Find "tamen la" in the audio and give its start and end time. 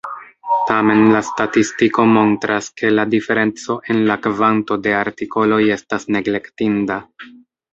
0.67-1.19